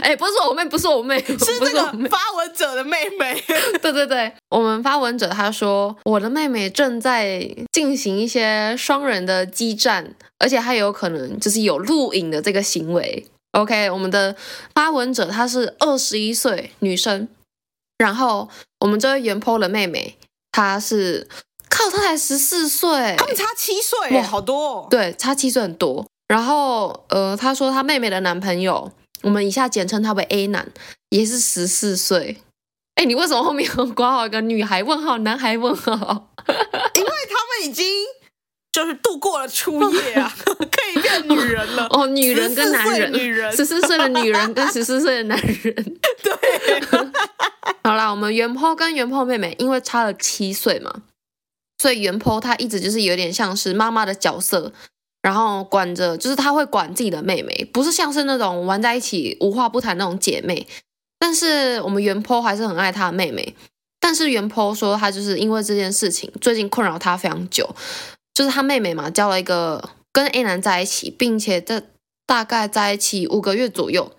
[0.02, 3.42] 哎、欸，不是我妹，不是我妹，是这个发文者的妹妹。
[3.80, 13.26] 对对对，我们发文者他说，我的妹妹正在进行一些双人的激战，而且她有可能就是有录影的这个行为。
[13.56, 14.36] OK，我们的
[14.74, 17.26] 发文者她是二十一岁女生，
[17.98, 18.48] 然后
[18.80, 20.16] 我们这位原 po 的妹妹，
[20.52, 21.26] 她是
[21.68, 24.86] 靠，她才十四岁，他们差七岁，哇，好多哦。
[24.90, 26.06] 对，差七岁很多。
[26.28, 28.92] 然后呃，她说她妹妹的男朋友。
[29.22, 30.70] 我们以下简称他为 A 男，
[31.08, 32.42] 也是十四岁。
[32.94, 36.28] 哎，你为什么后面有挂号一个女孩问号、男孩问号？
[36.94, 37.84] 因为他们已经
[38.76, 40.54] 就是度过了初夜啊， 可
[40.94, 41.86] 以变女人了。
[41.88, 45.74] 哦，女人跟男人，女人，十四岁的女人跟十四岁的男人。
[46.22, 47.10] 对。
[47.82, 50.92] 好啦，我们原 po 跟原 po 妹妹因为差了七岁嘛，
[51.78, 54.70] 所以原 po 她一直就是有点像是妈妈的角色。
[55.22, 60.66] 然后管着，就是他会管自己的妹妹，不是像是那种玩在一起无话不谈那种姐妹。
[61.18, 63.56] 但是我们原 po 还是很爱他的妹妹。
[63.98, 67.68] 但是原 po 说他就是因为这件事情，最近困扰他非常久。
[68.36, 71.82] 就是他妹妹嘛，交了一个跟 A 男在一起，并且在
[72.26, 74.12] 大概在一起五个月左右。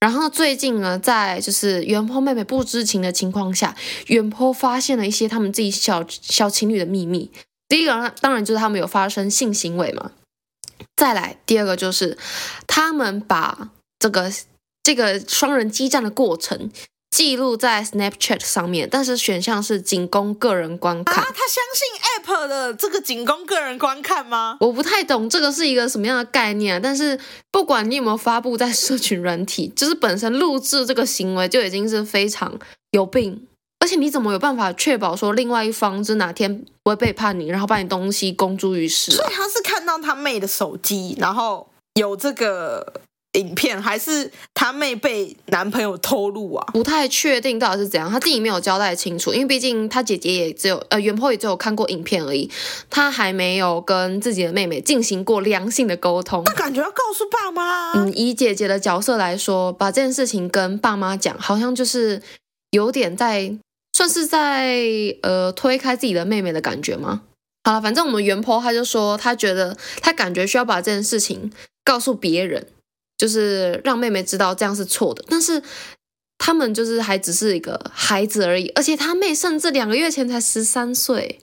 [0.00, 3.76] 然后最近呢，在就是原坡妹妹不知情的情况下，
[4.08, 7.30] 原坡发现了一些他们自己小小情侣的秘密。
[7.68, 10.10] 第一个当然就是他们有发生性行为嘛。
[10.96, 12.18] 再来，第二个就是
[12.66, 14.32] 他们把这个
[14.82, 16.72] 这个双人激战的过程
[17.14, 21.22] 记录在 Snapchat 上面，但是选项是仅供个人观看。
[21.22, 24.56] 啊，他相信 App 的这个仅供个人观看吗？
[24.58, 27.16] 我不太懂这个是一个什么样的概念啊，但是
[27.52, 32.52] 不管你有没有发布在社群软体， 就是本身录制这个行为就已经是非常
[32.90, 33.46] 有病。
[33.78, 39.14] 而且你怎么有办法确保说另外一方是哪天不会背叛你，然后把你东西公诸于世啊？
[39.18, 42.94] 所以他是看到他妹的手机，然后有这个
[43.34, 46.66] 影片，还是他妹被男朋友偷录啊？
[46.72, 52.50] 不太确定到底是怎样，他自己没有交代清楚，因为毕竟他姐姐也只有呃原 po 也只有看过影片而已，
[52.88, 56.42] 他还没有跟自己的妹妹进行过良性的沟通。
[56.46, 57.92] 那感觉要告诉爸妈。
[57.94, 62.22] 嗯，以姐姐的角色来说，把这件事情跟爸妈讲，好像就是
[62.70, 63.52] 有点在
[63.96, 64.78] 算是在
[65.22, 67.22] 呃推开自己的妹妹的感觉吗？
[67.64, 71.50] 好了，反正我们原 po 他就说，他觉得他感觉需要把这件事情
[71.84, 72.66] 告诉别人。
[73.16, 75.62] 就是让妹妹知道这样是错的，但是
[76.36, 81.40] 他们就是还只是一个孩子而已，而且他妹甚至两个月前才十三岁，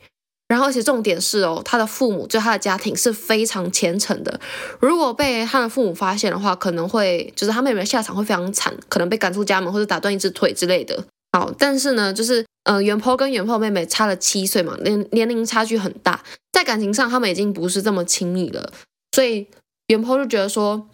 [0.50, 4.40] 然后而且重点是哦，他的父母就他的家庭是非常虔诚的，
[4.80, 11.04] 如果被他的父母发现的话，可能会就是他妹妹的下场会非常惨，可能被赶出家门或者打断一只腿之类的。
[11.32, 18.72] 好，但是呢，就是呃，原 po 跟原 po 妹妹差了七岁嘛，年年龄差距很大，在感情上他们已经不是这么亲密了，
[19.16, 19.48] 所以
[19.88, 20.90] 原 po 就觉得说。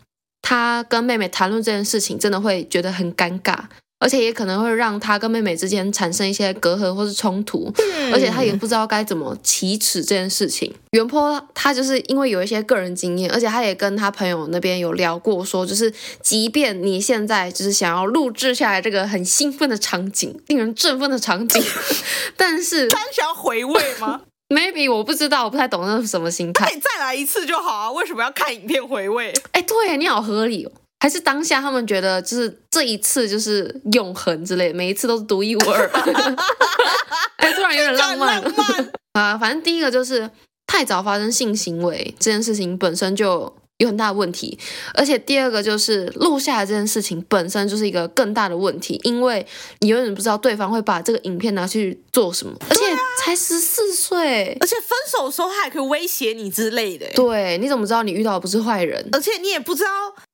[0.49, 3.57] 他跟妹妹谈论这件事情，真的会觉得很尴尬，
[3.99, 10.73] 而且也可能会让他跟妹妹之间产生一些隔阂或是冲突，嗯、而且他也不知道该怎么启齿这件事情。
[10.91, 21.61] 原 po 他就是因为有一些个人经验，而且他也跟他朋友那边有聊过，说就是即便你现在就是想要录制下来这个很兴奋的场景，令人振奋的场景，
[22.37, 24.21] 但是他想要回味吗？
[24.49, 26.65] Maybe 我不知道，我不太懂那是什么心态。
[26.69, 29.33] 那你再来一次就好啊，为什么要看影片回味？
[29.51, 30.71] 哎，对，你好合理哦。
[30.99, 35.87] 还是当下他们觉得就是这一次就是永恒之类，每一次都是独一无二。
[37.37, 38.41] 哎，突然有点浪漫。
[38.41, 40.29] 浪漫啊，反正第一个就是
[40.65, 43.53] 太早发生性行为这件事情本身就。
[43.79, 44.57] 有很大的问题，
[44.93, 49.45] 而且第二个就是录下来这件事情本身就是一个更大的问题，因为
[49.81, 52.81] 你永远不知道对方会把这个影片拿去做什么，而且
[53.23, 57.05] 才十四岁，而且分手的时候他还可以威胁你之类的。
[57.13, 59.07] 对，你怎么知道你遇到的不是坏人？
[59.11, 59.89] 而且你也不知道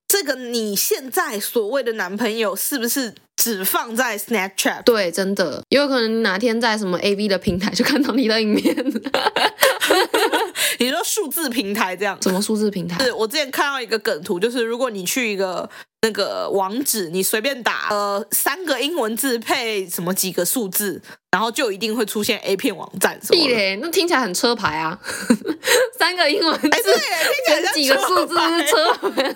[0.08, 4.84] 这个你现在所谓的男朋友是不是只放在 Snapchat？
[4.84, 8.76] 对，真的也有可能哪天在什么 AV 的平台就看到你的影片。
[10.80, 12.18] 你说数字平台这样？
[12.22, 13.04] 什么数字平台？
[13.04, 15.70] 是我之前看到一个梗图，就是如果你去一个
[16.02, 23.20] 那个网址，你随便打呃三个英文字配什么几个数字，然后就一定会出现 A 片网站。
[23.22, 25.00] 什么嘞，那听起来很车牌啊！
[25.98, 27.02] 三个英文字，哎，对，听
[27.48, 29.36] 起来几个数字是车牌。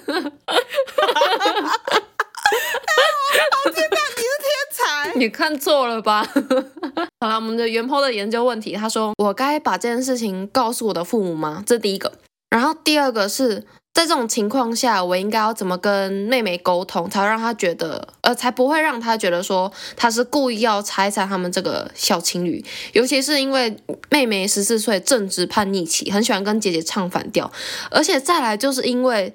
[3.63, 5.19] 好天哪，你是天才！
[5.19, 6.27] 你看错了吧？
[7.21, 12.13] 好了，我们的原 p 的研究问题，他说：“我该把这件事情告诉我的父母吗？”这是第一个。
[12.49, 22.63] 然后第二个是在这种情况下，我应该要怎么跟妹妹沟通，才会让她觉得，呃，才不会让她觉得说她是故意要拆散他们这个小情侣。
[22.93, 23.75] 尤其是因为
[24.09, 27.51] 妹妹十四岁，正值叛逆期，很喜欢跟姐姐唱反调，
[27.91, 29.33] 而且再来就是因为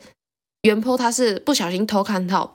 [0.63, 2.55] 原 po 他是不小心偷看到。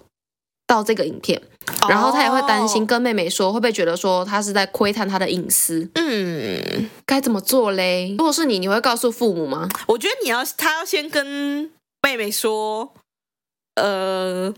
[0.67, 1.41] 到这个影片，
[1.87, 5.89] 然后他也会担心跟妹妹说，会不会觉得说他是在窥探她的隐私？
[5.95, 8.09] 嗯，该怎么做嘞？
[8.19, 9.69] 如果是你，你会告诉父母吗？
[9.87, 11.71] 我觉得你要，他要先跟
[12.03, 12.93] 妹妹说，
[13.75, 14.53] 呃，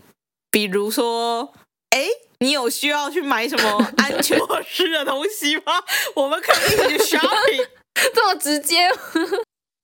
[0.50, 1.52] 比如说，
[1.90, 2.06] 哎，
[2.40, 5.62] 你有需要去买什么 安全措施的东西吗？
[6.16, 7.66] 我们可以一起去 shopping，
[8.12, 8.88] 这么直接。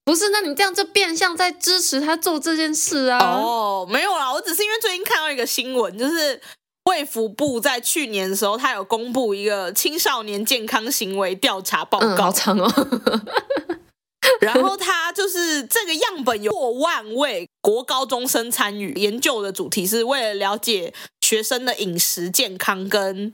[0.07, 3.19] 不是，那你这样就变相在支持他做这件事啊？
[3.19, 6.41] 哦，没有啦，我只是因为最近看到一个新闻，就是
[6.85, 12.73] 卫福部在去年的时候，他有公布一个青少年健康行为调查报告，嗯、好长哦。
[14.41, 23.33] 然后他就是这个样本有过万位国高中生参与研究的主题，是为了了解学生的饮食健康跟。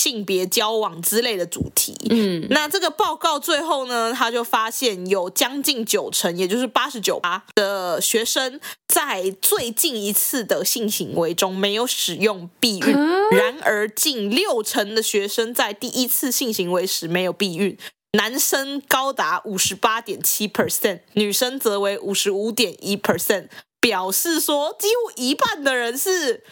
[0.00, 8.58] 性别交往之类的主题，嗯，那这个报告最后呢，他就发现有将近九成，也就是八十九八的学生
[8.88, 12.96] 在最近一次的性行为中没有使用避孕，
[13.32, 17.76] 然而近六成的学生在第一次性行为时没有避孕，
[18.12, 26.42] 男生高达五十八点七 percent，女生则为五十五点一 percent，表示说几乎一半的人是。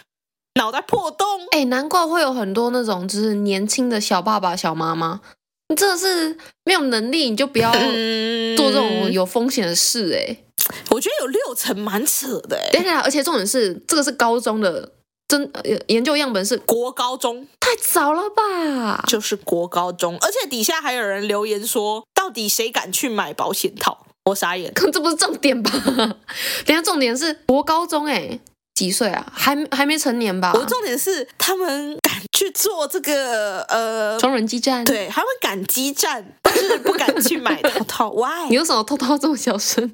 [0.54, 5.20] 脑袋破洞，哎，难怪会有很多那种就是年轻的小爸爸、小妈妈，
[5.68, 10.12] 你真的是没有能力，你就不要做这种有风险的事。
[10.14, 10.36] 哎，
[10.90, 12.56] 我觉得有六成蛮扯的。
[12.56, 14.92] 哎，等一下，而且重点是这个是高中的
[15.28, 15.48] 真
[15.86, 19.04] 研究样本是国高中，太早了吧？
[19.06, 24.06] 就是国高中，而且底下还有人留言说，到底谁敢去买保险套？
[24.24, 25.70] 我傻眼，可这不是重点吧？
[26.66, 28.40] 等下重点是国高中，哎。
[28.78, 29.26] 几岁啊？
[29.34, 30.52] 还还没成年吧？
[30.54, 38.10] 我重点是他们敢去做这个呃双人激战，对，他们敢激战，但是不敢去买套套。
[38.14, 38.48] Why？
[38.48, 39.82] 你为什么偷偷这么小声？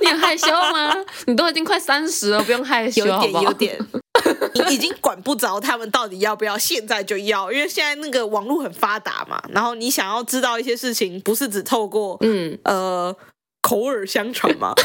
[0.00, 0.94] 你很害害羞吗？
[1.26, 3.78] 你都已经快三十了，不用害羞，有点有点，
[4.70, 9.42] 已经管不着他们到底要不要现在就要，因为现在那个网络很发达嘛。
[9.50, 13.14] 然后你想要知道一些事情，不是只透过嗯呃
[13.68, 14.72] 口耳相传吗？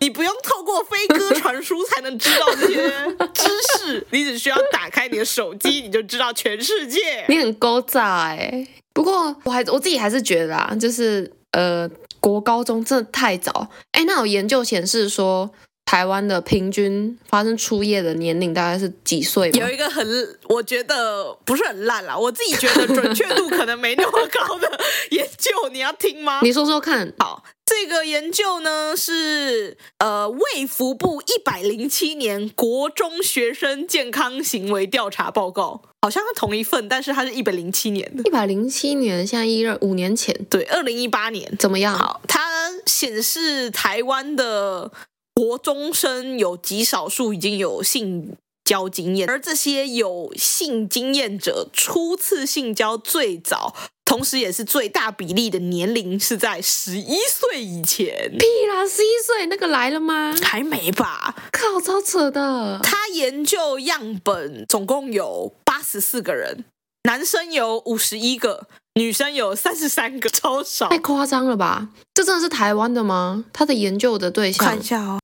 [0.00, 2.90] 你不用透过飞鸽传书才能知道这些
[3.34, 3.42] 知
[3.76, 7.26] 识，你只需要打开你的手机，你就知道全世界。
[7.28, 11.86] 你很勾诈哎，不过我还我自己还是觉得啊，就是呃，
[12.18, 13.68] 国高中真的太早。
[13.92, 15.50] 哎，那有研究显示说，
[15.88, 19.50] 台湾的平均发生初夜的年龄大概是几岁？
[19.52, 20.06] 有一个很，
[20.46, 24.70] 我觉得不是很烂啦，我自己觉得准确度可能没那么高的
[25.12, 26.40] 研究，你要听吗？
[26.42, 27.10] 你说说看。
[27.18, 27.42] 好。
[27.64, 38.22] 这个研究呢是呃卫福部一百零七年国中学生健康行为调查报告，好像是同一份，但是它是一百零七年的。
[38.24, 41.96] 一百零七年，现在一二五年前，对，二零一八年怎么样？
[41.96, 42.42] 好，它
[42.86, 44.90] 显示台湾的
[45.38, 53.72] 国中生有极少数已经有性交经验，而这些有性经验者初次性交最早。
[54.04, 58.34] 同时，也是最大比例的年龄是在十一岁以前。
[58.36, 60.34] 屁啦，十一岁那个来了吗？
[60.42, 61.36] 还没吧？
[61.52, 62.80] 靠，超扯的。
[62.82, 66.64] 他研究样本总共有八十四个人，
[67.04, 70.88] 男生有五十一个，女生有三十三个，超少。
[70.88, 71.90] 太夸张了吧？
[72.12, 73.44] 这真的是台湾的吗？
[73.52, 74.66] 他的研究的对象？
[74.66, 75.20] 看一下哦，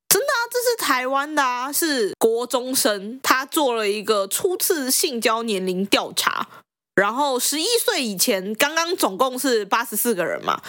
[0.77, 6.49] 台湾的啊，是国中生，他做了一个初次性交年龄调查。
[6.95, 10.63] 然后十一岁以前，刚刚总共是八十四个人嘛，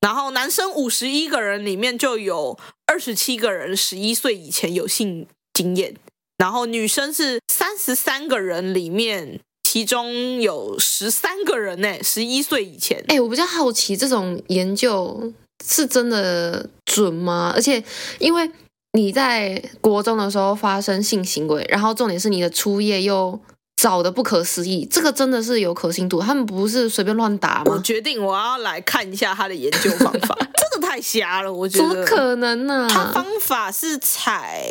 [0.00, 5.94] 然后男生五十一个人里面就有二十七个人十一岁以前有性经验，
[6.38, 13.04] 然后女生是三十三个人里面，其中有十三个人呢，十一岁以前。
[13.06, 15.32] 哎，我比较好奇，这种研究
[15.64, 17.52] 是真的准吗？
[17.54, 17.84] 而且
[18.18, 18.50] 因为
[18.92, 23.40] 你在国中的时候发生性行为，然后重点是你的初夜又。
[23.76, 27.72] 早的不可思议，这个真的是有可信度，他们不是随便乱打吗？
[27.72, 31.88] 我决定我要来看一下他的研究方法， 这个太瞎了，我觉得。
[31.88, 32.88] 怎么可能呢？
[32.90, 34.64] 他方法是采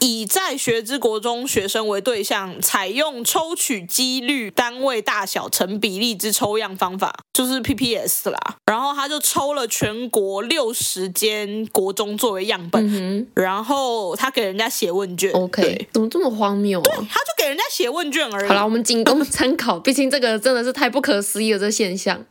[0.00, 8.38] 以在学之国中学生为对象，采用抽取几率单位大小成比例之抽样方法，就是 PPS 啦。
[8.66, 15.32] 然后他就抽了全国六十间国中作为样本，嗯、然后他给人家写问卷。
[15.32, 16.84] OK，怎么这么荒谬啊？
[16.84, 18.48] 对，他就给人家写问卷而已。
[18.48, 22.24] 好了，我们仅供参考，毕竟这个真的是太不可思议了，这个现象。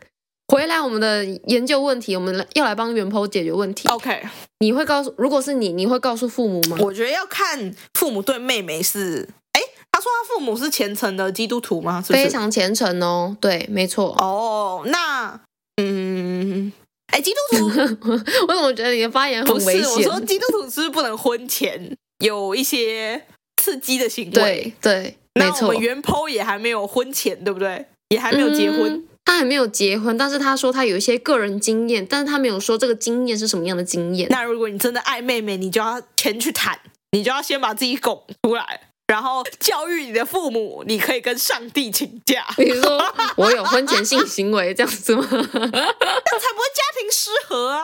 [0.47, 3.87] 回来我们的研究问题，我们要来帮元 po 解决问题。
[3.89, 4.21] OK，
[4.59, 6.77] 你会告诉，如果是你，你会告诉父母吗？
[6.79, 12.01] 我觉得要看父母对妹妹是，哎，他说他父母是虔诚的基督徒吗？
[12.01, 12.13] 是是？
[12.13, 14.15] 非常虔诚哦，对，没错。
[14.19, 15.39] 哦，那，
[15.81, 16.71] 嗯，
[17.07, 17.67] 哎，基督徒，
[18.47, 19.91] 我怎么觉得你的发言很危险？
[19.91, 23.21] 我说基督徒是不能婚前有一些
[23.61, 24.31] 刺激的行为？
[24.31, 25.17] 对对。
[25.33, 27.85] 那我们原 po 也还没有婚前，对不对？
[28.09, 34.29] 也还没有结婚，嗯，他还没有结婚，但是他说他有一些个人经验，但是他没有说这个经验是什么样的经验。
[34.29, 36.79] 那如果你真的爱妹妹，你就要前去谈，
[37.11, 42.45] 你就要先把自己拱出来，然后教育你的父母，你可以跟上帝请假。
[42.55, 45.27] 比如说我有婚前性行为这样子吗？
[45.29, 47.83] 这样才不会家庭失和啊。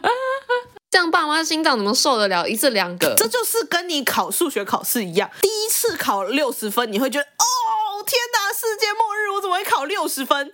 [0.90, 3.14] 这样爸妈心脏怎么受得了一次两个？
[3.16, 7.44] 这就是跟你考数学考试一样，第一次考六十分，你会觉得哦
[8.10, 10.52] 天哪，世界末日，我怎么会考六十分？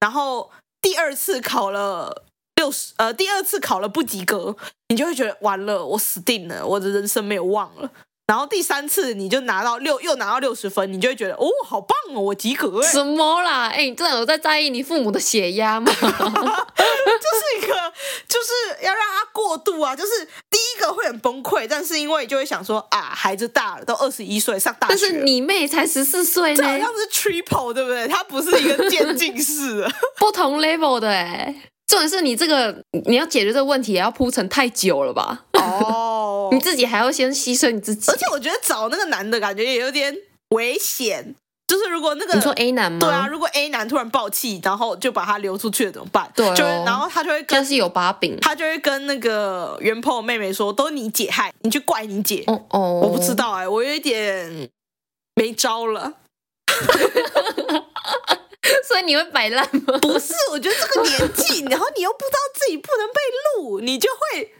[0.00, 0.50] 然后
[0.82, 2.24] 第二次考了
[2.56, 4.56] 六十，呃，第二次考了不及格，
[4.88, 7.92] 你就会觉得完了，我死定了，我的人生没有望了。
[8.26, 12.90] 然后第三次你就拿到六，又拿到六十分，你就会觉得哦，好棒哦，我及格哎！
[12.90, 13.68] 什么啦？
[13.68, 15.92] 哎，你真的有在在意你父母的血压吗？
[15.94, 17.74] 就是一个，
[18.26, 19.94] 就是要让他过度啊。
[19.94, 28.08] 就是第一个会很崩溃，但是因为就会想说啊，孩子大了，都二十一岁上大学，但是你妹才十四岁呢，这好像是 triple 对不对？
[28.08, 31.54] 它不是一个渐进式的， 不同 level 的哎。
[31.86, 35.44] 重点是你这个你要解决这个问题，也要铺陈太久了吧？
[35.52, 36.15] 哦，
[36.52, 40.16] 你自己还要先牺牲你自己，而且我觉得找那个男的感觉也有点
[40.50, 41.34] 危险。
[41.66, 42.98] 就是如果那个你说 A 男吗？
[43.00, 46.30] 对啊，如果 A 男突然爆气，然后就把他流出去了怎么办？
[46.36, 52.44] 对、哦，就会然后他就会跟是有把柄，他就会跟那个原 po 妹妹说，都是你姐害，你去怪你姐。
[52.46, 54.70] 哦哦，我不知道哎、欸，我有一点
[55.34, 56.12] 没招了。
[58.86, 59.98] 所以你会摆烂吗？
[60.00, 63.14] 不是，我觉得这个年纪， 然后你又不知道自己不能被
[63.64, 64.54] 录，你就会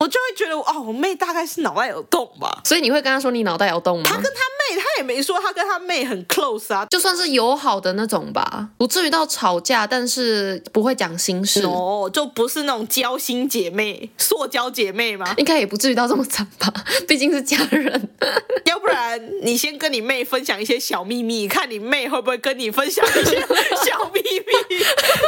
[0.00, 2.60] 我就会觉得哦，我妹大概是脑袋有洞吧。
[2.64, 4.04] 所以你会跟她说你脑袋有洞吗？
[4.04, 11.62] 她跟她妹，她也没说她跟她妹很 close 啊，就算是友好的那种吧，不至于到吵架，但是不会讲心事。
[11.64, 15.34] 哦，就不是那种交心姐妹、塑胶姐妹吗？
[15.36, 16.72] 应该也不至于到这么惨吧，
[17.08, 18.08] 毕竟是家人。
[18.66, 23.40] 要不然你先跟你妹分享一些小秘密，看你妹会不会跟你分享一些
[23.84, 24.78] 小秘密，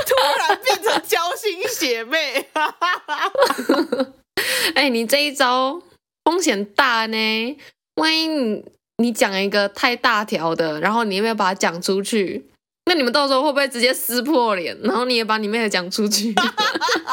[0.07, 2.47] 突然变成交心姐妹。
[4.75, 5.81] 哎、欸，你这一招
[6.25, 7.57] 风险大呢，
[7.97, 8.65] 万一你
[8.99, 12.47] 你讲一个太大条的，然后你有没有把它讲出去？
[12.87, 14.77] 那你们到时候会不会直接撕破脸？
[14.83, 16.35] 然后你也把你妹的讲出去，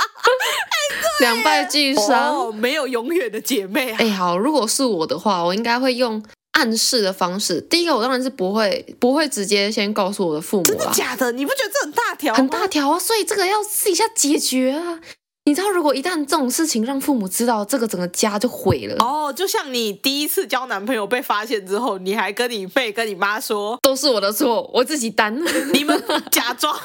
[1.20, 2.36] 两败俱伤。
[2.36, 3.98] 哦，没有永远的姐妹啊。
[4.00, 6.24] 哎、欸，好，如果是我的话，我应该会用
[6.54, 7.62] 暗示的方式。
[7.62, 10.64] 第一个，我当然是不会不会直接先告诉我的父母。
[10.64, 11.32] 真的假的？
[11.34, 12.34] 你不觉得这很大条？
[12.34, 12.98] 很大条啊！
[13.00, 15.00] 所以这个要私底下解决啊。
[15.48, 18.98] 你知道，如果一旦这种事情让父母知道，这个整个家就毁了。
[19.00, 25.34] 哦，就像你第一次交男朋友被发现之后，你还跟你妹、跟你妈说，都是我的错，我自己担。
[25.72, 26.78] 你们假装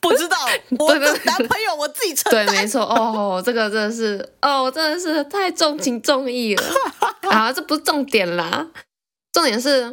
[0.00, 0.36] 不知道，
[0.78, 2.44] 我的男朋友我自己承担。
[2.44, 2.82] 对，没错。
[2.82, 6.62] 哦，这个真的是，哦，真的是太重情重义了。
[7.32, 8.68] 啊，这不是重点啦，
[9.32, 9.84] 重点是，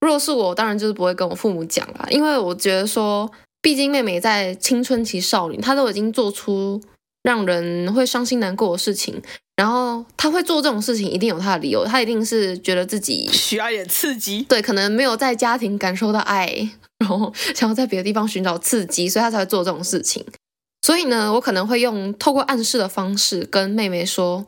[0.00, 6.80] 如果是我，当然就是不会跟我父母讲啦，因为我觉得说，毕竟妹妹在青春期少女，她都已经做出。
[7.22, 9.20] 让人会伤心难过的事情，
[9.56, 11.84] 然后他会做这种事情，一定有他的理由。
[11.84, 20.24] 他一定是觉得自己 需要一点刺激，对，可能没有在家庭感受到爱，然后 想要在别的地方寻找刺激，所以他才会做这种事情。
[20.82, 24.46] 所以呢，我可能会用透过暗示的方式跟妹妹说。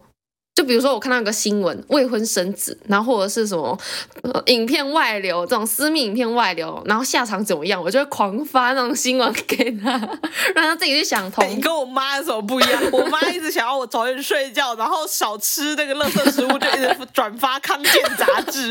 [0.54, 3.78] 就比如说，我看到一个新闻，未婚生子，然后或者是什么、
[4.22, 9.92] 呃、影片外流，这种私密影片外流，然后下场怎么样，我就会狂发那种新闻给他，
[10.54, 11.48] 让他自己去想通。
[11.48, 12.82] 你跟我妈有什么不一样？
[12.92, 18.70] 我妈一直想要我早点睡觉，然后少吃那个垃圾食物，就一直转发康健杂志。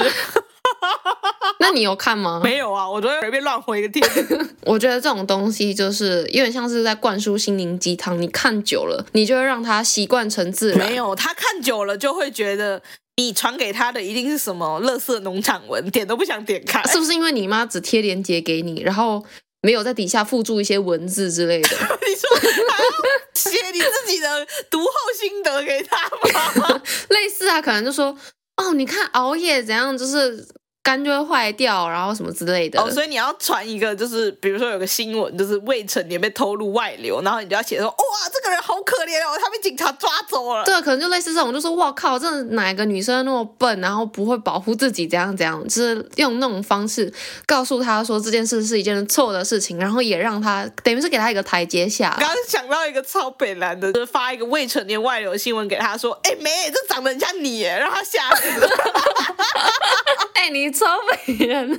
[1.60, 2.40] 那你有看吗？
[2.44, 4.02] 没有啊，我昨天随便乱回一个贴。
[4.64, 10.88] 我觉得这种东西就是有点像是在灌输心灵鸡汤，你看久了，你就会让他习惯成自然。
[10.90, 12.82] 没有，他看久了就会觉得
[13.18, 16.82] 你传给他的一定是什么垃圾农场文，点都不想点开。
[16.84, 19.24] 是不是因为你妈只贴链接给你，然后
[19.62, 21.70] 没有在底下附注一些文字之类的？
[21.76, 22.30] 你说
[22.70, 22.90] 还要
[23.34, 26.10] 写你自己的读后心得给他
[26.62, 26.82] 吗？
[27.10, 28.18] 类似啊，可能就说
[28.58, 30.48] 哦，你看熬夜怎样，就是。
[30.90, 32.82] 肝就会坏掉，然后什么之类的。
[32.82, 37.96] 哦，所以你要传一个，就是比如说有个新闻，就是未成年被偷录外流，然后你就要写说，哇，
[38.34, 40.66] 这个人好可怜哦，他被警察抓走了。
[40.66, 47.14] 对，可能就类似这种，就说哇靠，这哪个女生那么笨，然后不会保护自己，怎样怎样，就是用那种方式
[47.46, 52.18] 告诉他说这件事是一件错的事情，然后也让他等于是给他一个台阶下。
[52.20, 58.68] 刚刚想到一个超北蓝的，就是发一个未成年外流新闻给他说，哎，没，这长得很像你耶，让他吓死了。
[60.34, 60.79] 哎，你。
[60.80, 61.70] 超美人，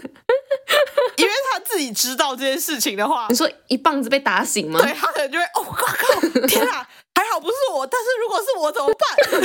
[1.16, 4.80] 因为他自己知道这件事情的话，你说一棒子被打醒吗？
[4.82, 9.16] 对，他可能就会哦，靠靠，天啊，还好不是我，但是如果是我怎么办？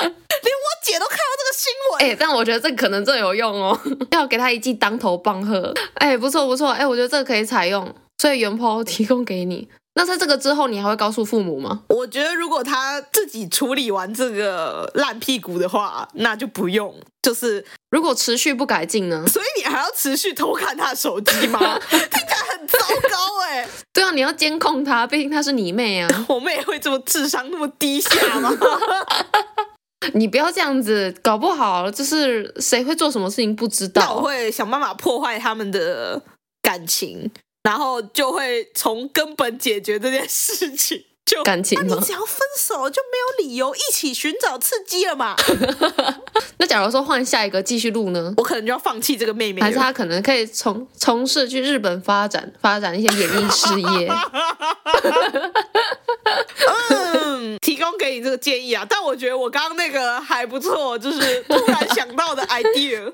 [0.00, 3.78] 连我姐都看到这个新闻，哎、欸，但我觉得这可能最有用哦，
[4.10, 5.72] 要给他一记当头棒喝。
[5.94, 9.68] 哎、欸，不错不错，哎、欸，我觉得这个可以采用，所以原 po 提供给你。
[9.96, 11.82] 那在这个之后，你还会告诉父母吗？
[11.88, 16.94] 我觉得如果他自己处理完这个烂屁股的话，那就不用。
[17.22, 19.24] 就是如果持续不改进呢？
[19.26, 21.78] 所以你还要持续偷看他手机吗？
[21.88, 22.78] 听起来很糟
[23.08, 23.68] 糕哎、欸。
[23.92, 26.08] 对啊，你要监控他，毕竟他是你妹啊。
[26.28, 28.50] 我妹会这么智商那么低下吗？
[30.12, 34.02] 你不要这样子，搞不好就是谁会做什么事情不知道。
[34.02, 36.20] 那我会想办法破坏他们的
[36.60, 37.30] 感情。
[37.64, 41.78] 然后就会从根本解决这件事情， 就感情？
[41.82, 45.34] 那你只要分手就没有理由一起寻找刺激了嘛？
[46.58, 48.34] 那假如说换下一个继续录呢？
[48.36, 54.10] 我可能就要放弃这个妹妹，还是她可能可以从从事去日本发展，发展一些演艺事业？
[56.90, 63.10] 嗯，提供给你这个建议啊，但我觉得我刚刚那个还不错，就是突然想到的 idea。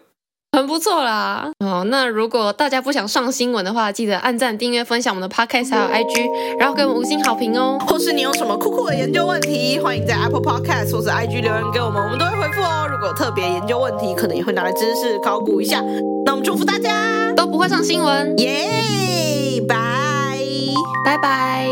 [0.57, 7.79] 很不错啦，哦，那如果大家不想上新闻的话，记得按赞、订阅、分享我们的 Podcast 还有 IG，然后给我们五星好评哦。
[7.87, 12.87] 或是你有什么酷酷的研究问题，欢迎在 Apple Podcast 或是 IG 留言给我们，我们都会回复哦。
[12.91, 15.81] 如果有特别研究问题，可能也会拿来知识考古一下。
[16.25, 19.77] 那我们祝福大家都不会上新闻，耶，拜
[21.05, 21.69] 拜拜。